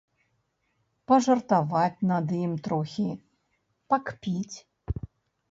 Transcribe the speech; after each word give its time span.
Пажартаваць 1.11 2.05
над 2.13 2.27
ім 2.41 2.57
трохі, 2.69 3.07
пакпіць. 3.95 4.57